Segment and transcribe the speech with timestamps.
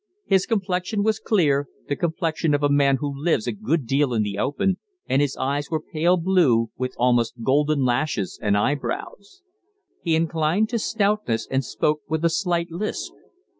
[0.25, 4.23] His complexion was clear, the complexion of a man who lives a good deal in
[4.23, 9.43] the open, and his eyes were pale blue, with almost golden lashes and eye brows.
[10.01, 13.13] He inclined to stoutness, and spoke with a slight lisp.